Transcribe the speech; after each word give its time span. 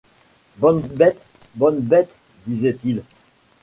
Bonne 0.57 0.79
bête! 0.81 1.21
bonne 1.53 1.79
bête! 1.79 2.09
disait-il. 2.47 3.03